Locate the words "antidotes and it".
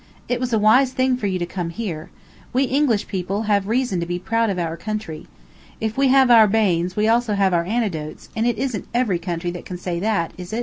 7.65-8.57